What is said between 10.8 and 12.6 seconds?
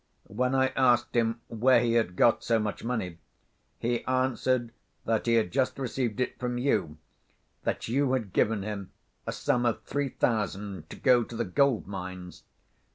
to go to the gold‐mines...."